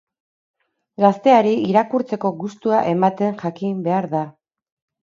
Gazteari 1.05 1.53
irakurtzeko 1.73 2.33
gustua 2.41 2.81
ematen 2.97 3.39
jakin 3.45 3.89
behar 3.91 4.15
da. 4.17 4.27